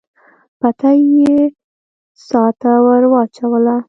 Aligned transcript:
بتۍ 0.59 0.99
يې 1.19 1.37
څا 2.27 2.43
ته 2.59 2.71
ور 2.85 3.03
واچوله. 3.11 3.77